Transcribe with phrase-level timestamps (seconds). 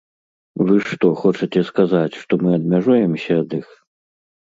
[0.67, 3.67] Вы што, хочаце сказаць, што мы адмяжуемся ад іх?